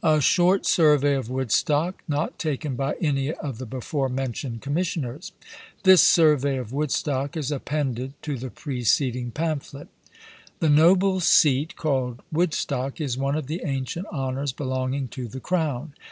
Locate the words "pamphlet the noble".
9.32-11.18